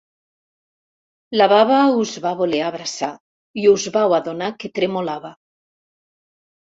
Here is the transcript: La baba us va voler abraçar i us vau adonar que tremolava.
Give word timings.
La 1.41 1.47
baba 1.51 1.81
us 2.05 2.13
va 2.25 2.31
voler 2.41 2.63
abraçar 2.69 3.11
i 3.65 3.69
us 3.75 3.87
vau 3.99 4.19
adonar 4.21 4.49
que 4.65 4.73
tremolava. 4.79 5.33